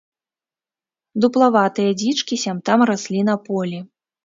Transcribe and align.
Дуплаватыя 1.25 1.91
дзічкі 1.99 2.41
сям-там 2.47 2.79
раслі 2.93 3.19
на 3.31 3.39
полі. 3.47 3.79